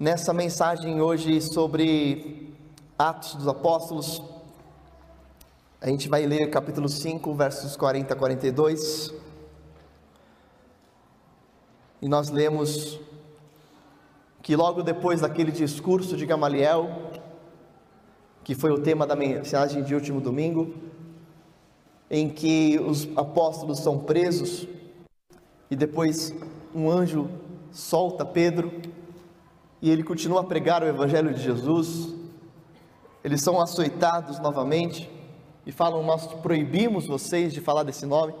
[0.00, 2.54] nessa mensagem hoje sobre
[2.98, 4.22] Atos dos Apóstolos.
[5.78, 9.12] A gente vai ler capítulo 5, versos 40 a 42.
[12.00, 12.98] E nós lemos
[14.40, 17.10] que logo depois daquele discurso de Gamaliel,
[18.42, 20.74] que foi o tema da mensagem de último domingo,
[22.10, 24.66] em que os apóstolos são presos
[25.70, 26.34] e depois
[26.74, 27.28] um anjo
[27.70, 28.89] solta Pedro
[29.82, 32.14] e ele continua a pregar o evangelho de Jesus.
[33.24, 35.10] Eles são açoitados novamente
[35.64, 38.34] e falam: Nós proibimos vocês de falar desse nome.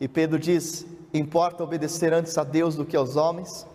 [0.00, 3.66] E Pedro diz: Importa obedecer antes a Deus do que aos homens.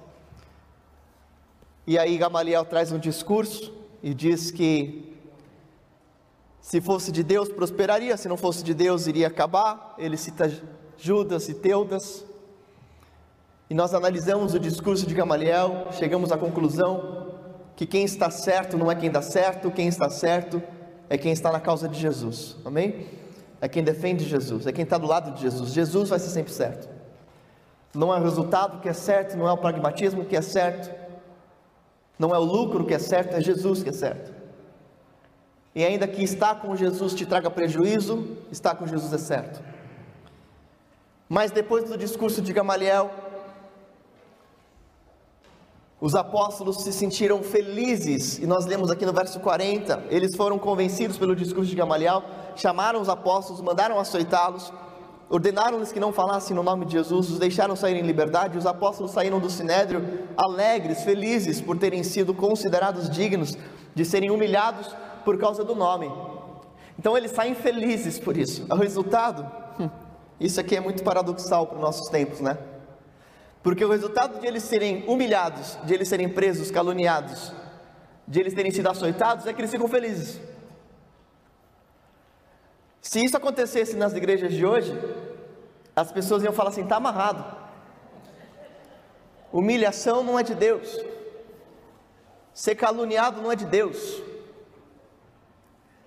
[1.86, 5.18] E aí Gamaliel traz um discurso e diz que
[6.62, 9.96] se fosse de Deus prosperaria, se não fosse de Deus iria acabar.
[9.98, 10.52] Ele cita
[10.98, 12.26] Judas e Teudas.
[13.70, 17.28] E nós analisamos o discurso de Gamaliel, chegamos à conclusão
[17.76, 20.62] que quem está certo não é quem dá certo, quem está certo
[21.08, 22.58] é quem está na causa de Jesus.
[22.66, 23.08] Amém?
[23.62, 25.72] É quem defende Jesus, é quem está do lado de Jesus.
[25.72, 26.90] Jesus vai ser sempre certo.
[27.94, 30.90] Não é o resultado que é certo, não é o pragmatismo que é certo,
[32.18, 34.34] não é o lucro que é certo, é Jesus que é certo.
[35.76, 39.62] E ainda que estar com Jesus te traga prejuízo, estar com Jesus é certo.
[41.28, 43.29] Mas depois do discurso de Gamaliel,
[46.02, 51.18] os apóstolos se sentiram felizes, e nós lemos aqui no verso 40, eles foram convencidos
[51.18, 52.24] pelo discurso de Gamaliel,
[52.56, 54.72] chamaram os apóstolos, mandaram açoitá-los,
[55.30, 59.12] ordenaram-lhes que não falassem no nome de Jesus, os deixaram sair em liberdade, os apóstolos
[59.12, 63.58] saíram do sinédrio alegres, felizes por terem sido considerados dignos
[63.94, 66.10] de serem humilhados por causa do nome.
[66.98, 68.66] Então eles saem felizes por isso.
[68.72, 69.46] O resultado,
[69.78, 69.90] hum,
[70.40, 72.58] isso aqui é muito paradoxal para os nossos tempos, né?
[73.62, 77.52] Porque o resultado de eles serem humilhados, de eles serem presos, caluniados,
[78.28, 80.40] de eles terem sido açoitados, é que eles ficam felizes.
[83.02, 84.94] Se isso acontecesse nas igrejas de hoje,
[85.96, 87.44] as pessoas iam falar assim: está amarrado.
[89.52, 90.98] Humilhação não é de Deus.
[92.54, 94.22] Ser caluniado não é de Deus.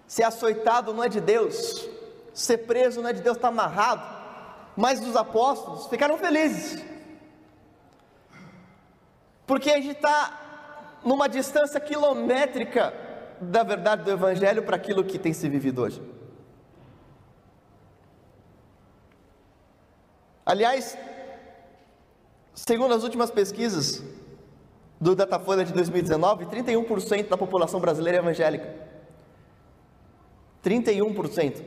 [0.07, 1.89] Ser açoitado não é de Deus.
[2.33, 4.23] Ser preso não é de Deus, está amarrado.
[4.77, 6.92] Mas os apóstolos ficaram felizes.
[9.53, 12.95] Porque a gente está numa distância quilométrica
[13.39, 16.01] da verdade do Evangelho para aquilo que tem se vivido hoje.
[20.47, 20.97] Aliás,
[22.55, 24.03] segundo as últimas pesquisas
[24.99, 28.75] do Datafolha de 2019, 31% da população brasileira é evangélica.
[30.65, 31.63] 31%.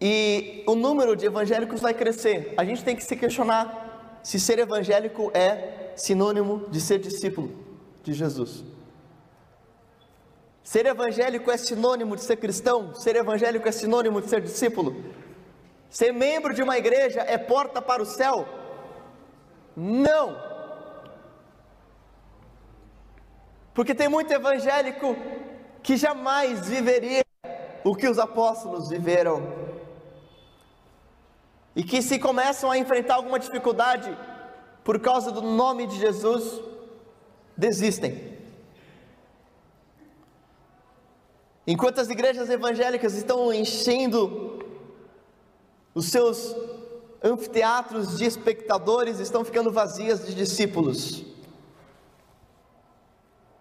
[0.00, 2.54] E o número de evangélicos vai crescer.
[2.56, 3.85] A gente tem que se questionar
[4.26, 7.48] se ser evangélico é sinônimo de ser discípulo
[8.02, 8.64] de Jesus.
[10.64, 12.92] Ser evangélico é sinônimo de ser cristão?
[12.92, 14.96] Ser evangélico é sinônimo de ser discípulo?
[15.88, 18.48] Ser membro de uma igreja é porta para o céu?
[19.76, 20.36] Não.
[23.72, 25.14] Porque tem muito evangélico
[25.84, 27.22] que jamais viveria
[27.84, 29.65] o que os apóstolos viveram.
[31.76, 34.16] E que se começam a enfrentar alguma dificuldade
[34.82, 36.60] por causa do nome de Jesus,
[37.56, 38.34] desistem.
[41.66, 44.64] Enquanto as igrejas evangélicas estão enchendo
[45.94, 46.54] os seus
[47.22, 51.24] anfiteatros de espectadores estão ficando vazias de discípulos.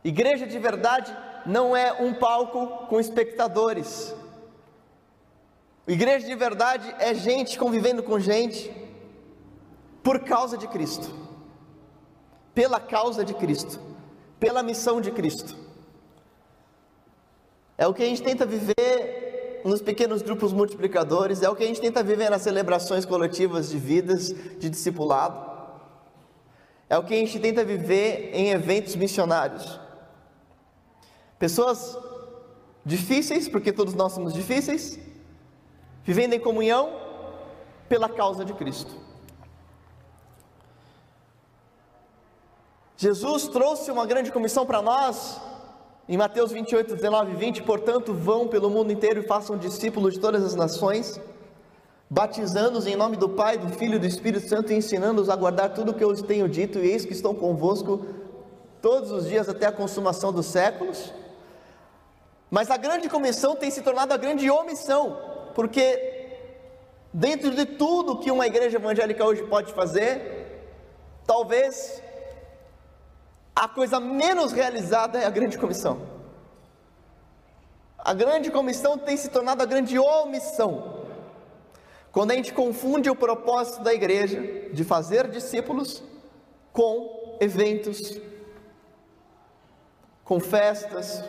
[0.03, 1.15] Igreja de verdade
[1.45, 4.13] não é um palco com espectadores.
[5.87, 8.71] Igreja de verdade é gente convivendo com gente
[10.01, 11.13] por causa de Cristo,
[12.53, 13.79] pela causa de Cristo,
[14.39, 15.55] pela missão de Cristo.
[17.77, 21.67] É o que a gente tenta viver nos pequenos grupos multiplicadores, é o que a
[21.67, 24.27] gente tenta viver nas celebrações coletivas de vidas,
[24.59, 25.55] de discipulado,
[26.89, 29.79] é o que a gente tenta viver em eventos missionários.
[31.39, 31.97] Pessoas
[32.85, 34.99] difíceis, porque todos nós somos difíceis,
[36.05, 36.93] vivendo em comunhão
[37.89, 39.03] pela causa de Cristo.
[42.95, 45.41] Jesus trouxe uma grande comissão para nós,
[46.07, 50.19] em Mateus 28, 19 e 20, portanto, vão pelo mundo inteiro e façam discípulos de
[50.19, 51.19] todas as nações,
[52.09, 55.73] batizando-os em nome do Pai, do Filho e do Espírito Santo e ensinando-os a guardar
[55.73, 58.05] tudo o que eu lhes tenho dito, e eis que estão convosco
[58.81, 61.11] todos os dias até a consumação dos séculos.
[62.49, 66.37] Mas a grande comissão tem se tornado a grande omissão, porque
[67.13, 70.69] dentro de tudo que uma igreja evangélica hoje pode fazer,
[71.25, 72.03] talvez
[73.55, 76.13] a coisa menos realizada é a grande comissão.
[77.97, 81.05] A grande comissão tem se tornado a grande omissão.
[82.11, 86.03] Quando a gente confunde o propósito da igreja de fazer discípulos
[86.73, 88.19] com eventos,
[90.23, 91.23] com festas,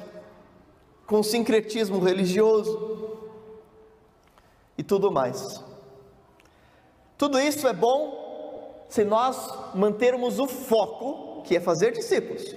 [1.07, 3.16] com sincretismo religioso
[4.77, 5.63] e tudo mais.
[7.17, 12.55] Tudo isso é bom se nós mantermos o foco, que é fazer discípulos.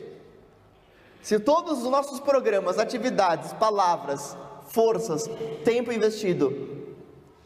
[1.22, 4.38] Se todos os nossos programas, atividades, palavras,
[4.68, 5.30] forças,
[5.64, 6.80] tempo investido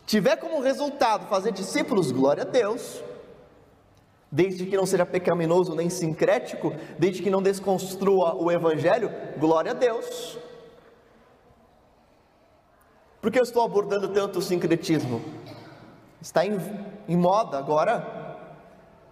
[0.06, 3.04] tiver como resultado fazer discípulos, glória a Deus.
[4.32, 9.76] Desde que não seja pecaminoso nem sincrético, desde que não desconstrua o evangelho, glória a
[9.76, 10.38] Deus.
[13.24, 15.22] Por que eu estou abordando tanto o sincretismo?
[16.20, 16.58] Está em,
[17.08, 18.38] em moda agora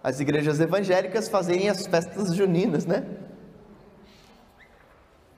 [0.04, 3.06] as igrejas evangélicas fazerem as festas juninas, né?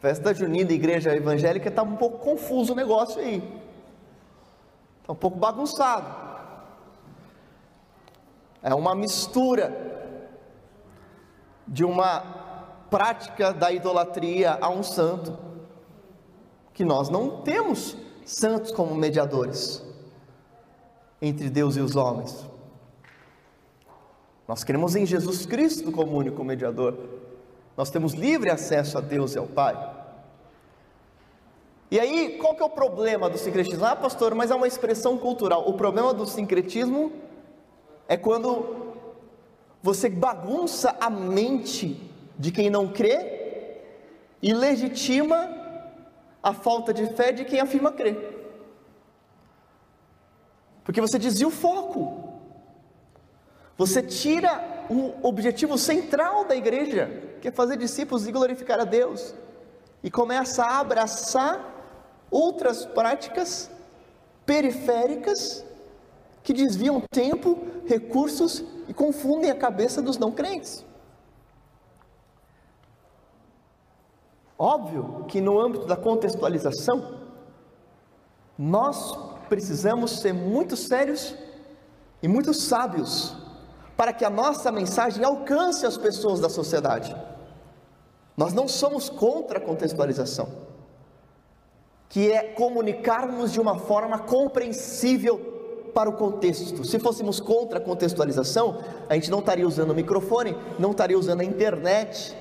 [0.00, 3.36] Festa junina, igreja evangélica, está um pouco confuso o negócio aí.
[5.02, 6.12] Está um pouco bagunçado.
[8.60, 9.72] É uma mistura
[11.64, 12.22] de uma
[12.90, 15.38] prática da idolatria a um santo,
[16.72, 19.82] que nós não temos santos como mediadores
[21.20, 22.44] entre Deus e os homens.
[24.46, 26.98] Nós cremos em Jesus Cristo como único mediador.
[27.76, 29.94] Nós temos livre acesso a Deus e ao Pai.
[31.90, 33.84] E aí, qual que é o problema do sincretismo?
[33.84, 35.68] Ah, pastor, mas é uma expressão cultural.
[35.68, 37.12] O problema do sincretismo
[38.08, 38.94] é quando
[39.82, 43.80] você bagunça a mente de quem não crê
[44.42, 45.63] e legitima
[46.44, 48.18] a falta de fé de quem afirma crer.
[50.84, 52.34] Porque você desvia o foco.
[53.78, 59.34] Você tira o objetivo central da igreja, que é fazer discípulos e glorificar a Deus,
[60.02, 61.58] e começa a abraçar
[62.30, 63.70] outras práticas
[64.44, 65.64] periféricas
[66.42, 70.84] que desviam tempo, recursos e confundem a cabeça dos não crentes.
[74.64, 77.18] Óbvio que no âmbito da contextualização,
[78.56, 79.14] nós
[79.46, 81.34] precisamos ser muito sérios
[82.22, 83.36] e muito sábios
[83.94, 87.14] para que a nossa mensagem alcance as pessoas da sociedade.
[88.34, 90.48] Nós não somos contra a contextualização,
[92.08, 96.84] que é comunicarmos de uma forma compreensível para o contexto.
[96.84, 98.78] Se fôssemos contra a contextualização,
[99.10, 102.34] a gente não estaria usando o microfone, não estaria usando a internet,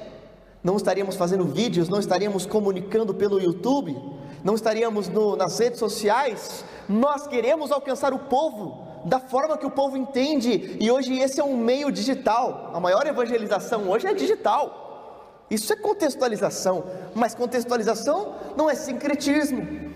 [0.64, 4.00] não estaríamos fazendo vídeos, não estaríamos comunicando pelo YouTube,
[4.44, 6.64] não estaríamos no, nas redes sociais.
[6.88, 11.44] Nós queremos alcançar o povo da forma que o povo entende, e hoje esse é
[11.44, 12.72] um meio digital.
[12.74, 15.46] A maior evangelização hoje é digital.
[15.52, 19.92] Isso é contextualização, mas contextualização não é sincretismo.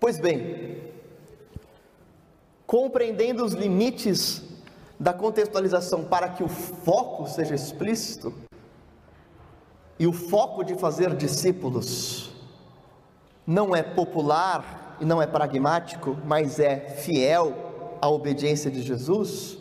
[0.00, 0.82] Pois bem,
[2.66, 4.42] compreendendo os limites
[5.04, 8.32] da contextualização para que o foco seja explícito,
[9.98, 12.30] e o foco de fazer discípulos
[13.46, 17.52] não é popular e não é pragmático, mas é fiel
[18.00, 19.58] à obediência de Jesus,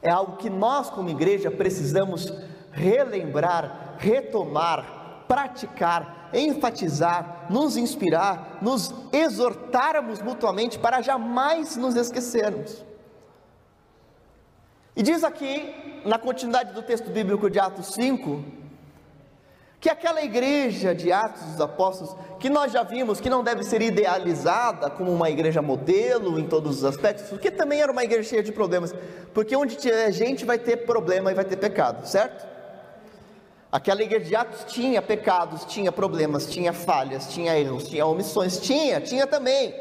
[0.00, 2.32] é algo que nós, como igreja, precisamos
[2.72, 12.86] relembrar, retomar, praticar, enfatizar, nos inspirar, nos exortarmos mutuamente para jamais nos esquecermos.
[14.96, 18.42] E diz aqui, na continuidade do texto bíblico de Atos 5,
[19.78, 23.82] que aquela igreja de Atos dos Apóstolos, que nós já vimos que não deve ser
[23.82, 28.42] idealizada como uma igreja modelo em todos os aspectos, porque também era uma igreja cheia
[28.42, 28.94] de problemas,
[29.34, 32.46] porque onde tiver gente vai ter problema e vai ter pecado, certo?
[33.70, 38.98] Aquela igreja de Atos tinha pecados, tinha problemas, tinha falhas, tinha erros, tinha omissões, tinha,
[38.98, 39.74] tinha também.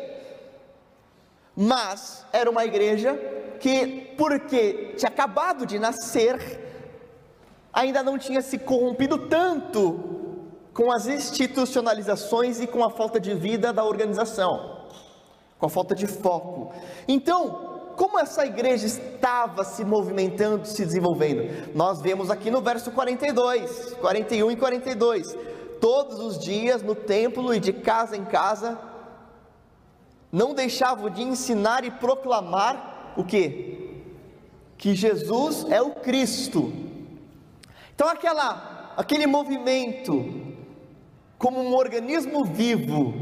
[1.56, 3.18] Mas era uma igreja
[3.60, 6.40] que, porque tinha acabado de nascer,
[7.74, 10.16] ainda não tinha se corrompido tanto
[10.74, 14.86] com as institucionalizações e com a falta de vida da organização,
[15.58, 16.74] com a falta de foco.
[17.08, 21.74] Então, como essa igreja estava se movimentando, se desenvolvendo?
[21.74, 25.38] Nós vemos aqui no verso 42, 41 e 42.
[25.80, 28.78] Todos os dias no templo e de casa em casa,
[30.32, 34.04] não deixavam de ensinar e proclamar o que?
[34.78, 36.74] Que Jesus é o Cristo.
[37.94, 40.54] Então aquela, aquele movimento
[41.38, 43.14] como um organismo vivo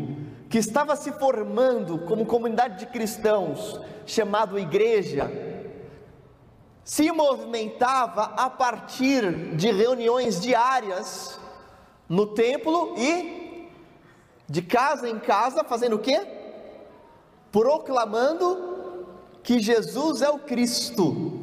[0.50, 5.32] que estava se formando como comunidade de cristãos, chamado igreja,
[6.84, 11.40] se movimentava a partir de reuniões diárias
[12.10, 13.70] no templo e
[14.48, 16.22] de casa em casa, fazendo o quê?
[17.52, 18.73] Proclamando
[19.44, 21.42] que Jesus é o Cristo.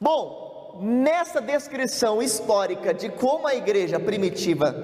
[0.00, 4.74] Bom, nessa descrição histórica de como a igreja primitiva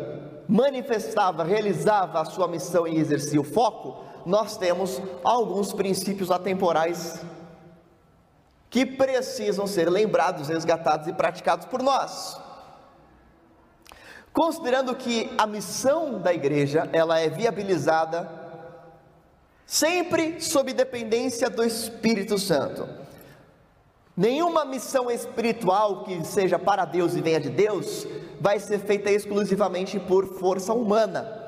[0.49, 7.21] manifestava, realizava a sua missão e exercia o foco, nós temos alguns princípios atemporais
[8.69, 12.41] que precisam ser lembrados, resgatados e praticados por nós.
[14.33, 18.42] Considerando que a missão da igreja, ela é viabilizada
[19.73, 22.87] sempre sob dependência do Espírito Santo.
[24.15, 28.07] Nenhuma missão espiritual que seja para Deus e venha de Deus
[28.39, 31.41] vai ser feita exclusivamente por força humana.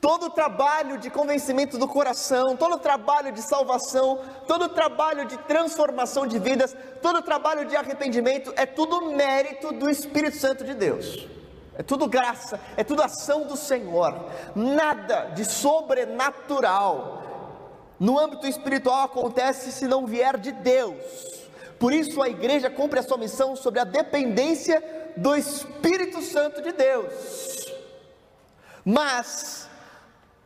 [0.00, 5.26] Todo o trabalho de convencimento do coração, todo o trabalho de salvação, todo o trabalho
[5.26, 10.64] de transformação de vidas, todo o trabalho de arrependimento é tudo mérito do Espírito Santo
[10.64, 11.28] de Deus.
[11.76, 14.26] É tudo graça, é tudo ação do Senhor.
[14.54, 17.22] Nada de sobrenatural
[17.98, 21.40] no âmbito espiritual acontece se não vier de Deus.
[21.78, 24.82] Por isso a igreja cumpre a sua missão sobre a dependência
[25.16, 27.72] do Espírito Santo de Deus.
[28.84, 29.68] Mas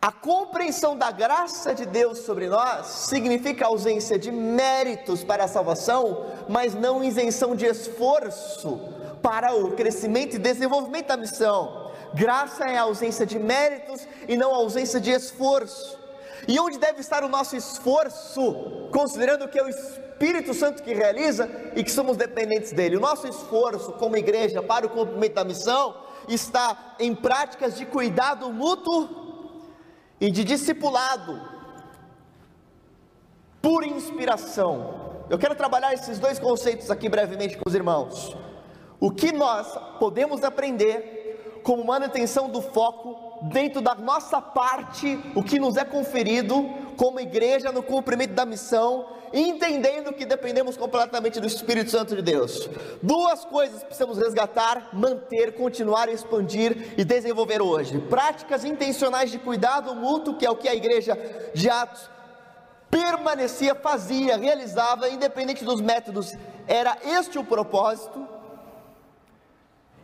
[0.02, 6.26] a compreensão da graça de Deus sobre nós significa ausência de méritos para a salvação,
[6.49, 8.81] mas não isenção de esforço
[9.25, 11.90] para o crescimento e desenvolvimento da missão.
[12.12, 15.99] Graça é a ausência de méritos e não a ausência de esforço.
[16.47, 21.49] E onde deve estar o nosso esforço, considerando que é o Espírito Santo que realiza
[21.75, 22.99] e que somos dependentes dele?
[22.99, 25.97] O nosso esforço como igreja para o cumprimento da missão
[26.28, 29.62] está em práticas de cuidado mútuo
[30.21, 31.40] e de discipulado
[33.62, 35.25] por inspiração.
[35.31, 38.37] Eu quero trabalhar esses dois conceitos aqui brevemente com os irmãos.
[39.00, 39.66] O que nós
[39.98, 46.64] podemos aprender como manutenção do foco dentro da nossa parte, o que nos é conferido
[46.96, 52.68] como igreja no cumprimento da missão, entendendo que dependemos completamente do Espírito Santo de Deus.
[53.02, 60.36] Duas coisas precisamos resgatar, manter, continuar, expandir e desenvolver hoje: práticas intencionais de cuidado mútuo,
[60.36, 61.18] que é o que a igreja
[61.54, 62.10] de Atos
[62.90, 66.32] permanecia, fazia, realizava, independente dos métodos,
[66.68, 68.34] era este o propósito.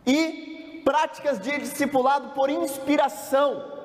[0.07, 3.81] E práticas de discipulado por inspiração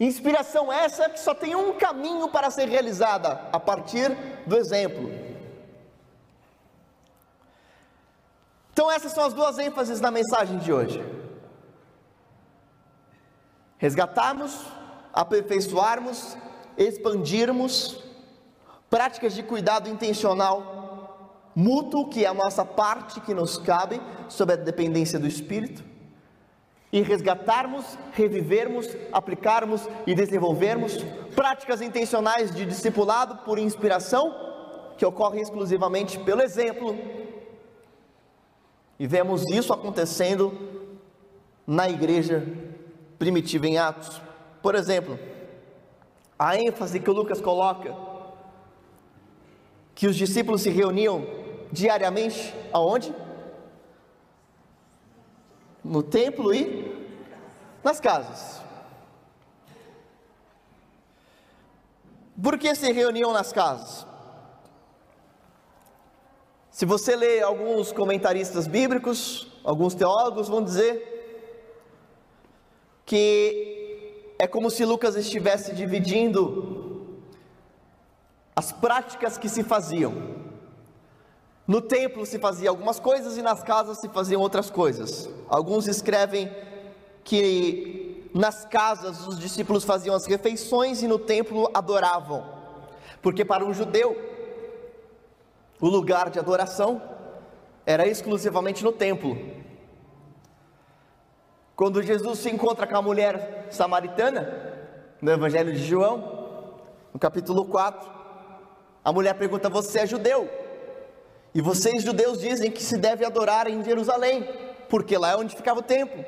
[0.00, 4.08] Inspiração essa que só tem um caminho para ser realizada a partir
[4.46, 5.12] do exemplo.
[8.72, 11.04] Então, essas são as duas ênfases da mensagem de hoje:
[13.76, 14.58] resgatarmos,
[15.12, 16.34] aperfeiçoarmos,
[16.78, 18.02] expandirmos
[18.88, 20.79] práticas de cuidado intencional
[21.54, 25.90] mútuo, que é a nossa parte que nos cabe, sob a dependência do Espírito
[26.92, 30.98] e resgatarmos, revivermos, aplicarmos e desenvolvermos
[31.36, 34.34] práticas intencionais de discipulado por inspiração,
[34.98, 36.96] que ocorrem exclusivamente pelo exemplo.
[38.98, 40.52] E vemos isso acontecendo
[41.66, 42.44] na igreja
[43.18, 44.20] primitiva em Atos.
[44.60, 45.18] Por exemplo,
[46.38, 47.94] a ênfase que o Lucas coloca,
[49.94, 51.24] que os discípulos se reuniam
[51.72, 53.14] diariamente, aonde?
[55.84, 57.08] no templo e
[57.82, 58.60] nas casas.
[62.42, 64.06] Por que se reuniam nas casas?
[66.70, 71.08] Se você lê alguns comentaristas bíblicos, alguns teólogos vão dizer
[73.04, 77.20] que é como se Lucas estivesse dividindo
[78.56, 80.39] as práticas que se faziam.
[81.70, 85.30] No templo se fazia algumas coisas e nas casas se faziam outras coisas.
[85.48, 86.52] Alguns escrevem
[87.22, 92.44] que nas casas os discípulos faziam as refeições e no templo adoravam,
[93.22, 94.20] porque para um judeu
[95.80, 97.00] o lugar de adoração
[97.86, 99.38] era exclusivamente no templo.
[101.76, 104.74] Quando Jesus se encontra com a mulher samaritana,
[105.22, 106.80] no Evangelho de João,
[107.12, 108.10] no capítulo 4,
[109.04, 110.59] a mulher pergunta: Você é judeu?
[111.54, 114.48] E vocês judeus dizem que se deve adorar em Jerusalém,
[114.88, 116.24] porque lá é onde ficava o templo.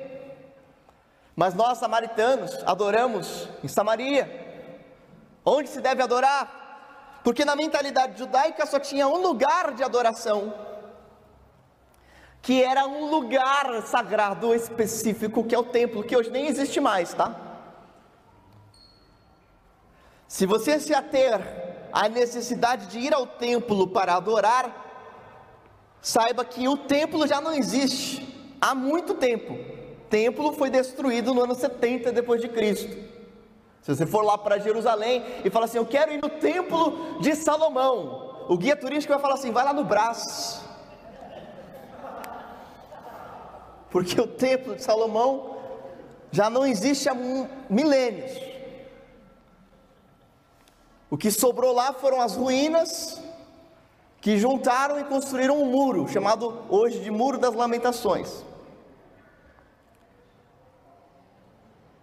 [1.34, 4.28] Mas nós samaritanos adoramos em Samaria.
[5.44, 7.20] Onde se deve adorar?
[7.24, 10.52] Porque na mentalidade judaica só tinha um lugar de adoração,
[12.40, 17.14] que era um lugar sagrado específico, que é o templo, que hoje nem existe mais,
[17.14, 17.34] tá?
[20.26, 21.40] Se você se ater
[21.92, 24.81] a necessidade de ir ao templo para adorar,
[26.02, 28.28] saiba que o templo já não existe
[28.60, 29.54] há muito tempo.
[29.54, 32.94] O templo foi destruído no ano 70 depois de Cristo.
[33.80, 37.34] Se você for lá para Jerusalém e falar assim, eu quero ir no templo de
[37.34, 40.62] Salomão, o guia turístico vai falar assim, vai lá no braço.
[43.90, 45.56] Porque o templo de Salomão
[46.30, 47.14] já não existe há
[47.68, 48.32] milênios.
[51.10, 53.20] O que sobrou lá foram as ruínas
[54.22, 58.44] que juntaram e construíram um muro, chamado hoje de Muro das Lamentações.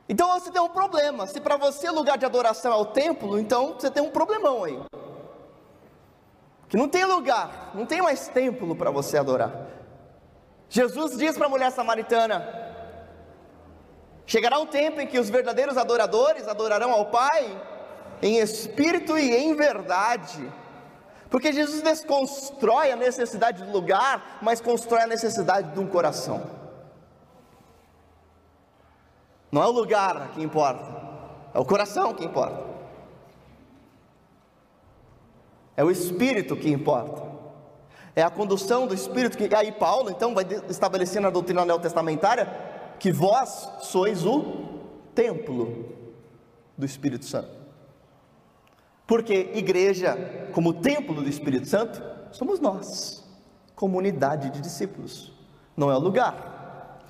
[0.07, 1.25] Então você tem um problema.
[1.27, 4.77] Se para você lugar de adoração é o templo, então você tem um problemão aí.
[6.67, 9.67] Que não tem lugar, não tem mais templo para você adorar.
[10.67, 12.45] Jesus diz para a mulher samaritana:
[14.25, 17.63] Chegará um tempo em que os verdadeiros adoradores adorarão ao Pai
[18.21, 20.51] em espírito e em verdade
[21.29, 26.41] porque Jesus desconstrói a necessidade do lugar, mas constrói a necessidade de um coração.
[29.51, 30.91] Não é o lugar que importa,
[31.53, 32.69] é o coração que importa.
[35.77, 37.29] É o espírito que importa.
[38.13, 39.48] É a condução do espírito que.
[39.48, 42.45] E aí, Paulo, então, vai estabelecendo a doutrina neotestamentária
[43.00, 44.67] que vós sois o
[45.15, 45.95] templo
[46.77, 47.58] do Espírito Santo.
[49.09, 50.15] Porque igreja,
[50.53, 51.99] como templo do Espírito Santo,
[52.31, 53.23] somos nós,
[53.75, 55.33] comunidade de discípulos,
[55.75, 57.01] não é o lugar.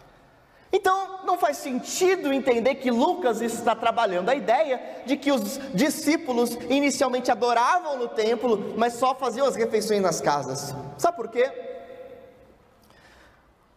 [0.71, 6.57] Então, não faz sentido entender que Lucas está trabalhando a ideia de que os discípulos
[6.69, 10.73] inicialmente adoravam no templo, mas só faziam as refeições nas casas.
[10.97, 11.51] Sabe por quê?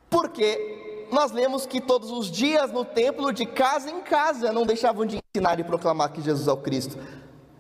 [0.09, 5.05] Porque nós lemos que todos os dias no templo, de casa em casa, não deixavam
[5.05, 6.97] de ensinar e proclamar que Jesus é o Cristo.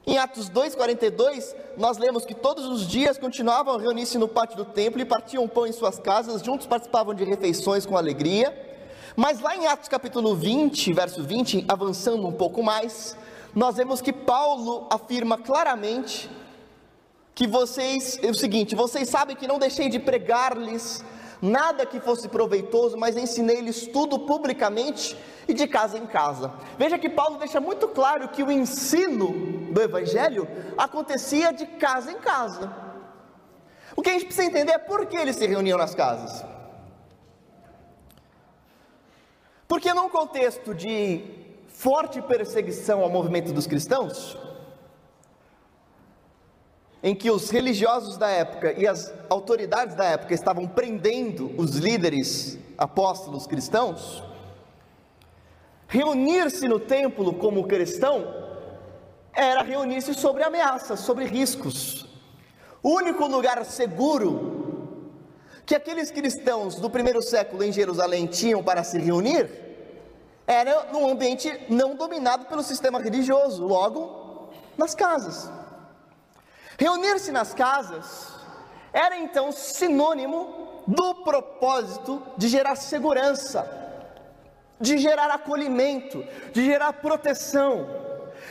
[0.05, 4.65] Em Atos 2,42, nós lemos que todos os dias continuavam a reunir-se no pátio do
[4.65, 8.53] templo e partiam pão em suas casas, juntos participavam de refeições com alegria.
[9.15, 13.17] Mas lá em Atos capítulo 20, verso 20, avançando um pouco mais,
[13.55, 16.29] nós vemos que Paulo afirma claramente
[17.33, 21.05] que vocês, é o seguinte, vocês sabem que não deixei de pregar-lhes
[21.42, 25.16] nada que fosse proveitoso, mas ensinei-lhes tudo publicamente
[25.48, 26.55] e de casa em casa.
[26.78, 30.46] Veja que Paulo deixa muito claro que o ensino do Evangelho
[30.78, 32.72] acontecia de casa em casa.
[33.96, 36.44] O que a gente precisa entender é por que eles se reuniam nas casas.
[39.66, 41.24] Porque num contexto de
[41.66, 44.37] forte perseguição ao movimento dos cristãos,
[47.03, 52.59] em que os religiosos da época e as autoridades da época estavam prendendo os líderes
[52.79, 54.23] apóstolos cristãos,
[55.88, 58.43] reunir-se no templo como cristão
[59.35, 62.07] era reunir-se sobre ameaças, sobre riscos.
[62.83, 64.61] O único lugar seguro
[65.65, 69.49] que aqueles cristãos do primeiro século em Jerusalém tinham para se reunir
[70.47, 75.51] era num ambiente não dominado pelo sistema religioso, logo nas casas.
[76.83, 78.35] Reunir-se nas casas
[78.92, 83.64] era então sinônimo do propósito de gerar segurança,
[84.81, 87.87] de gerar acolhimento, de gerar proteção,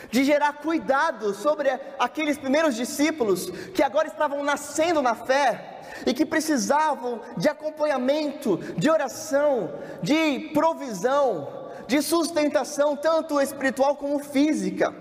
[0.09, 6.25] de gerar cuidado sobre aqueles primeiros discípulos que agora estavam nascendo na fé e que
[6.25, 15.00] precisavam de acompanhamento, de oração, de provisão, de sustentação, tanto espiritual como física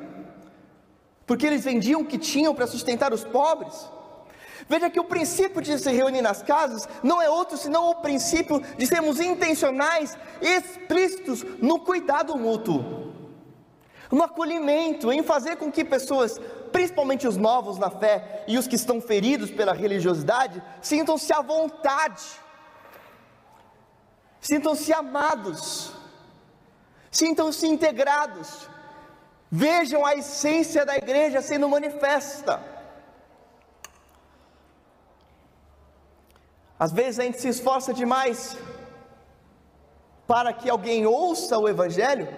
[1.31, 3.89] porque eles vendiam o que tinham para sustentar os pobres.
[4.69, 8.61] Veja que o princípio de se reunir nas casas não é outro senão o princípio
[8.77, 13.15] de sermos intencionais, explícitos no cuidado mútuo,
[14.11, 16.41] no acolhimento, em fazer com que pessoas,
[16.73, 22.25] principalmente os novos na fé e os que estão feridos pela religiosidade, sintam-se à vontade,
[24.41, 25.93] sintam-se amados,
[27.09, 28.69] sintam-se integrados,
[29.51, 32.63] Vejam a essência da igreja sendo manifesta.
[36.79, 38.57] Às vezes a gente se esforça demais
[40.27, 42.29] para que alguém ouça o Evangelho,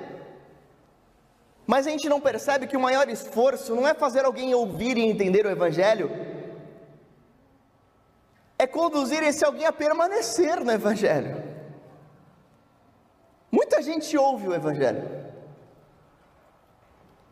[1.66, 5.02] mas a gente não percebe que o maior esforço não é fazer alguém ouvir e
[5.02, 6.10] entender o Evangelho,
[8.58, 11.52] é conduzir esse alguém a permanecer no Evangelho.
[13.50, 15.21] Muita gente ouve o Evangelho,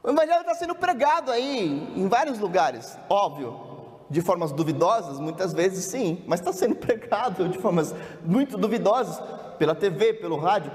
[0.02, 3.68] o Evangelho está sendo pregado aí em vários lugares, óbvio,
[4.08, 9.22] de formas duvidosas, muitas vezes sim, mas está sendo pregado de formas muito duvidosas,
[9.58, 10.72] pela TV, pelo rádio,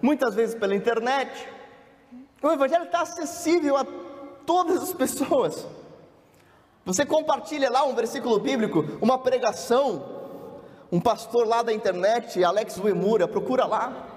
[0.00, 1.48] muitas vezes pela internet.
[2.40, 3.84] O Evangelho está acessível a
[4.46, 5.66] todas as pessoas.
[6.84, 10.04] Você compartilha lá um versículo bíblico, uma pregação,
[10.90, 14.07] um pastor lá da internet, Alex Uemura, procura lá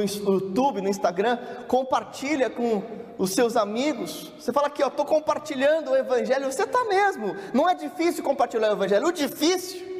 [0.00, 2.82] no YouTube, no Instagram, compartilha com
[3.16, 4.32] os seus amigos.
[4.38, 6.50] Você fala aqui, ó, estou compartilhando o Evangelho.
[6.50, 7.36] Você está mesmo.
[7.52, 9.06] Não é difícil compartilhar o Evangelho.
[9.06, 9.94] O difícil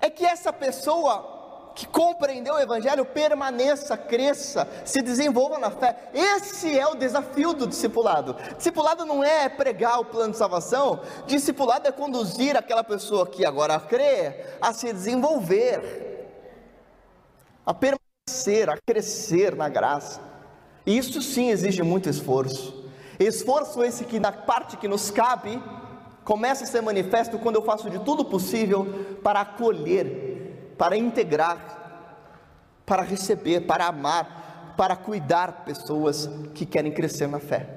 [0.00, 1.36] é que essa pessoa
[1.74, 6.10] que compreendeu o Evangelho permaneça, cresça, se desenvolva na fé.
[6.12, 8.34] Esse é o desafio do discipulado.
[8.56, 13.78] Discipulado não é pregar o plano de salvação, discipulado é conduzir aquela pessoa que agora
[13.78, 16.17] crê a se desenvolver,
[17.68, 20.20] a permanecer, a crescer na graça.
[20.86, 22.88] Isso sim exige muito esforço.
[23.20, 25.62] Esforço esse que na parte que nos cabe
[26.24, 30.38] começa a ser manifesto quando eu faço de tudo possível para acolher
[30.78, 32.14] para integrar,
[32.86, 37.68] para receber, para amar, para cuidar pessoas que querem crescer na fé.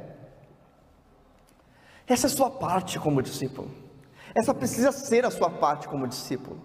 [2.07, 3.73] Essa é a sua parte como discípulo.
[4.35, 6.61] Essa precisa ser a sua parte como discípulo.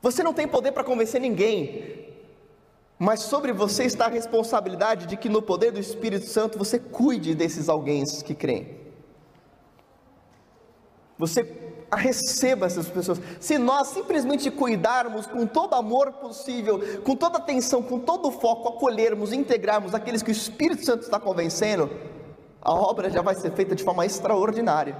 [0.00, 2.09] Você não tem poder para convencer ninguém,
[3.02, 7.34] mas sobre você está a responsabilidade de que no poder do Espírito Santo você cuide
[7.34, 8.78] desses alguém que creem.
[11.16, 13.18] Você receba essas pessoas.
[13.40, 19.32] Se nós simplesmente cuidarmos com todo amor possível, com toda atenção, com todo foco, acolhermos,
[19.32, 21.88] integrarmos aqueles que o Espírito Santo está convencendo,
[22.60, 24.94] a obra já vai ser feita de forma extraordinária.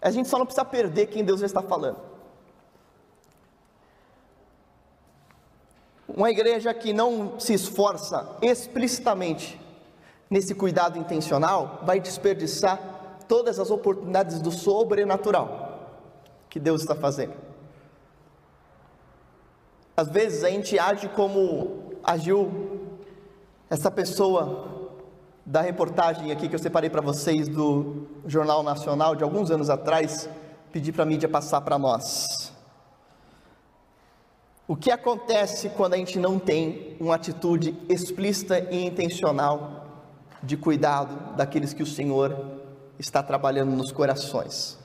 [0.00, 2.11] A gente só não precisa perder quem Deus já está falando.
[6.14, 9.58] Uma igreja que não se esforça explicitamente
[10.28, 12.78] nesse cuidado intencional vai desperdiçar
[13.26, 15.72] todas as oportunidades do sobrenatural
[16.50, 17.32] que Deus está fazendo.
[19.96, 22.90] Às vezes a gente age como agiu
[23.70, 24.90] essa pessoa
[25.46, 30.28] da reportagem aqui que eu separei para vocês do Jornal Nacional de alguns anos atrás,
[30.70, 32.51] pedi para a mídia passar para nós.
[34.72, 40.08] O que acontece quando a gente não tem uma atitude explícita e intencional
[40.42, 42.58] de cuidado daqueles que o Senhor
[42.98, 44.78] está trabalhando nos corações.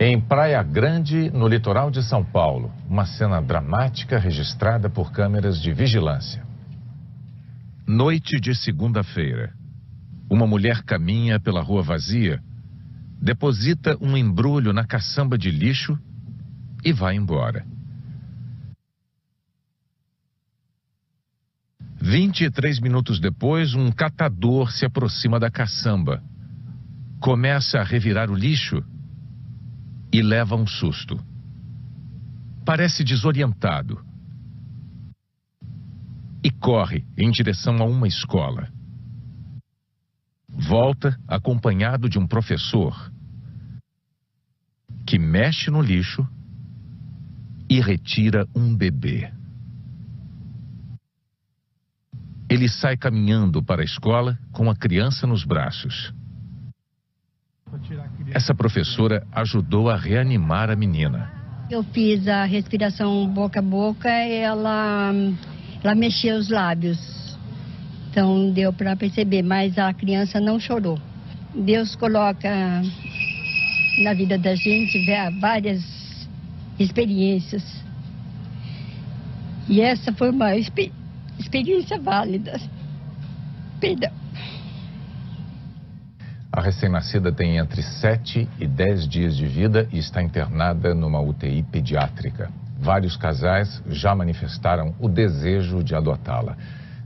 [0.00, 5.72] Em Praia Grande, no litoral de São Paulo, uma cena dramática registrada por câmeras de
[5.72, 6.44] vigilância.
[7.86, 9.54] Noite de segunda-feira.
[10.28, 12.42] Uma mulher caminha pela rua vazia,
[13.20, 15.98] deposita um embrulho na caçamba de lixo
[16.84, 17.64] e vai embora.
[22.04, 26.22] 23 minutos depois, um catador se aproxima da caçamba.
[27.18, 28.84] Começa a revirar o lixo
[30.12, 31.18] e leva um susto.
[32.62, 34.04] Parece desorientado.
[36.42, 38.73] E corre em direção a uma escola.
[40.56, 43.12] Volta acompanhado de um professor
[45.06, 46.26] que mexe no lixo
[47.68, 49.30] e retira um bebê.
[52.48, 56.14] Ele sai caminhando para a escola com a criança nos braços.
[58.30, 61.32] Essa professora ajudou a reanimar a menina.
[61.70, 65.12] Eu fiz a respiração boca a boca e ela,
[65.82, 67.23] ela mexeu os lábios.
[68.14, 71.00] Então deu para perceber, mas a criança não chorou.
[71.52, 72.48] Deus coloca
[74.04, 75.04] na vida da gente
[75.40, 75.82] várias
[76.78, 77.64] experiências.
[79.68, 80.94] E essa foi uma experiência
[81.40, 82.60] experiência válida.
[83.80, 84.12] Perdão.
[86.52, 91.64] A recém-nascida tem entre 7 e 10 dias de vida e está internada numa UTI
[91.64, 92.48] pediátrica.
[92.78, 96.56] Vários casais já manifestaram o desejo de adotá-la.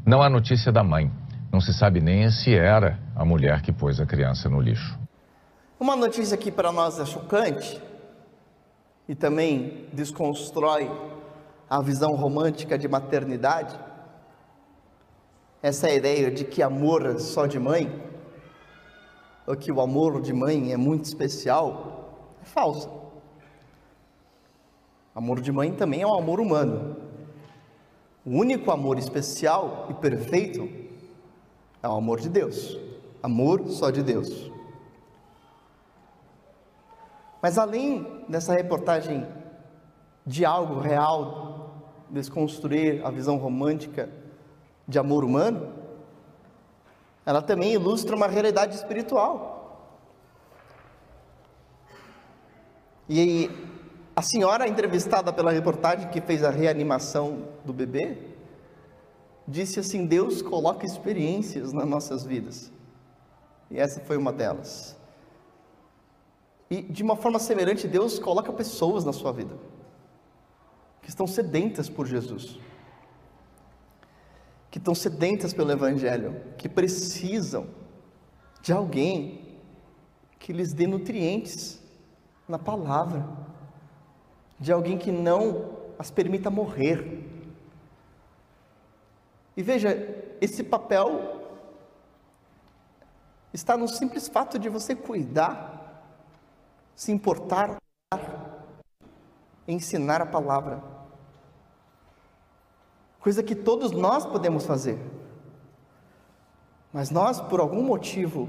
[0.09, 1.13] Não há notícia da mãe.
[1.53, 4.99] Não se sabe nem se era a mulher que pôs a criança no lixo.
[5.79, 7.79] Uma notícia que para nós é chocante
[9.07, 10.91] e também desconstrói
[11.69, 13.79] a visão romântica de maternidade
[15.63, 18.03] essa ideia de que amor só de mãe,
[19.47, 22.89] ou que o amor de mãe é muito especial, é falsa.
[25.15, 27.08] Amor de mãe também é um amor humano.
[28.29, 30.69] O único amor especial e perfeito
[31.83, 32.79] é o amor de Deus.
[33.23, 34.53] Amor só de Deus.
[37.41, 39.27] Mas além dessa reportagem
[40.27, 44.11] de algo real, desconstruir a visão romântica
[44.87, 45.73] de amor humano,
[47.25, 49.89] ela também ilustra uma realidade espiritual.
[53.09, 53.51] E
[54.19, 58.19] a senhora entrevistada pela reportagem que fez a reanimação do bebê,
[59.47, 62.73] disse assim: Deus coloca experiências nas nossas vidas.
[63.71, 64.97] E essa foi uma delas.
[66.69, 69.57] E de uma forma semelhante, Deus coloca pessoas na sua vida
[71.01, 72.59] que estão sedentas por Jesus,
[74.69, 77.69] que estão sedentas pelo Evangelho, que precisam
[78.61, 79.61] de alguém
[80.41, 81.81] que lhes dê nutrientes
[82.49, 83.25] na palavra,
[84.59, 87.25] de alguém que não as permita morrer.
[89.57, 89.91] E veja,
[90.41, 91.39] esse papel
[93.53, 96.03] está no simples fato de você cuidar,
[96.95, 97.77] se importar,
[99.67, 100.83] ensinar a palavra.
[103.21, 104.99] Coisa que todos nós podemos fazer.
[106.93, 108.49] Mas nós, por algum motivo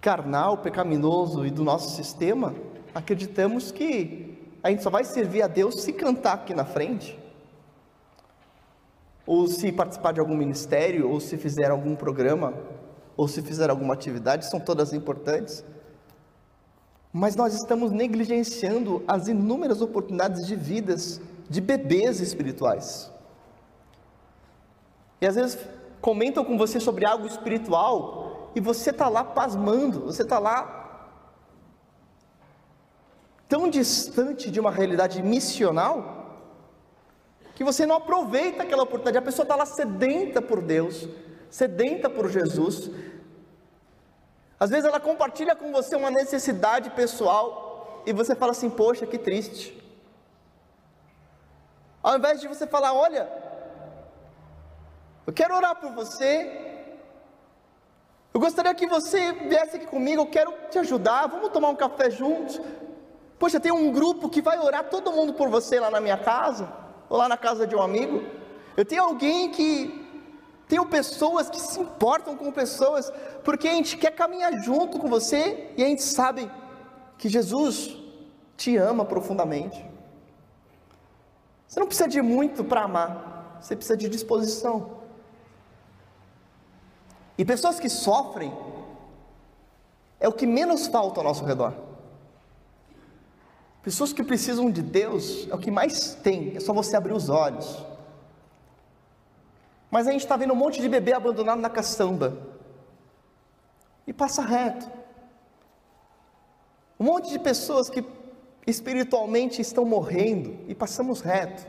[0.00, 2.54] carnal, pecaminoso e do nosso sistema,
[2.94, 7.18] acreditamos que a gente só vai servir a Deus se cantar aqui na frente,
[9.26, 12.54] ou se participar de algum ministério, ou se fizer algum programa,
[13.16, 15.64] ou se fizer alguma atividade, são todas importantes.
[17.12, 23.10] Mas nós estamos negligenciando as inúmeras oportunidades de vidas de bebês espirituais.
[25.20, 25.58] E às vezes
[26.00, 30.79] comentam com você sobre algo espiritual e você está lá pasmando, você está lá
[33.50, 35.94] tão distante de uma realidade missional
[37.56, 39.18] que você não aproveita aquela oportunidade.
[39.18, 41.08] A pessoa está lá sedenta por Deus,
[41.50, 42.90] sedenta por Jesus.
[44.58, 49.18] Às vezes ela compartilha com você uma necessidade pessoal e você fala assim: Poxa, que
[49.18, 49.76] triste.
[52.02, 53.28] Ao invés de você falar: Olha,
[55.26, 56.68] eu quero orar por você.
[58.32, 60.22] Eu gostaria que você viesse aqui comigo.
[60.22, 61.26] Eu quero te ajudar.
[61.26, 62.60] Vamos tomar um café juntos.
[63.40, 66.70] Poxa, tem um grupo que vai orar todo mundo por você lá na minha casa
[67.08, 68.22] ou lá na casa de um amigo.
[68.76, 69.98] Eu tenho alguém que.
[70.68, 73.10] Tenho pessoas que se importam com pessoas,
[73.42, 76.48] porque a gente quer caminhar junto com você e a gente sabe
[77.16, 77.96] que Jesus
[78.58, 79.84] te ama profundamente.
[81.66, 84.98] Você não precisa de muito para amar, você precisa de disposição.
[87.38, 88.52] E pessoas que sofrem
[90.20, 91.89] é o que menos falta ao nosso redor.
[93.82, 97.28] Pessoas que precisam de Deus é o que mais tem, é só você abrir os
[97.28, 97.84] olhos.
[99.90, 102.36] Mas a gente está vendo um monte de bebê abandonado na caçamba
[104.06, 104.90] e passa reto.
[106.98, 108.04] Um monte de pessoas que
[108.66, 111.66] espiritualmente estão morrendo e passamos reto.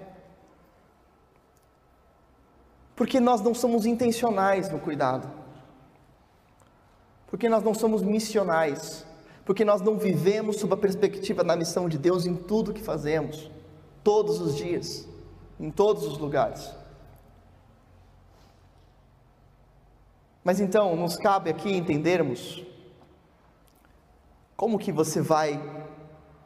[2.95, 5.31] Porque nós não somos intencionais no cuidado.
[7.27, 9.05] Porque nós não somos missionais
[9.51, 13.51] porque nós não vivemos sob a perspectiva da missão de Deus em tudo que fazemos,
[14.01, 15.05] todos os dias,
[15.59, 16.73] em todos os lugares.
[20.41, 22.63] Mas então, nos cabe aqui entendermos
[24.55, 25.61] como que você vai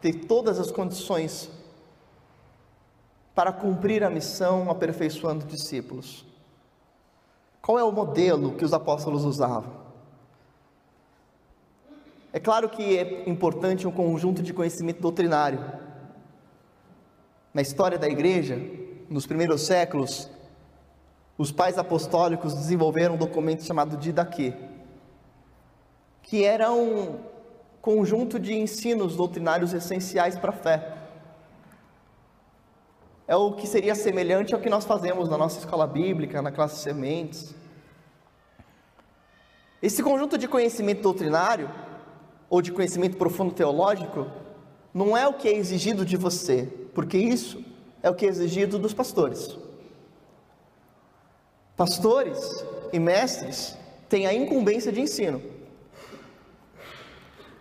[0.02, 1.52] ter todas as condições
[3.36, 6.26] para cumprir a missão aperfeiçoando discípulos.
[7.62, 9.85] Qual é o modelo que os apóstolos usavam?
[12.36, 15.72] É claro que é importante um conjunto de conhecimento doutrinário.
[17.54, 18.60] Na história da igreja,
[19.10, 20.30] nos primeiros séculos,
[21.38, 24.54] os pais apostólicos desenvolveram um documento chamado Didaquê,
[26.22, 27.22] que era um
[27.82, 30.94] conjunto de ensinos doutrinários essenciais para a fé.
[33.30, 36.84] É o que seria semelhante ao que nós fazemos na nossa escola bíblica, na classe
[36.84, 37.56] Sementes.
[39.82, 41.85] Esse conjunto de conhecimento doutrinário
[42.50, 44.28] ou de conhecimento profundo teológico,
[44.94, 47.64] não é o que é exigido de você, porque isso
[48.02, 49.58] é o que é exigido dos pastores.
[51.76, 53.78] Pastores e mestres
[54.08, 55.42] têm a incumbência de ensino.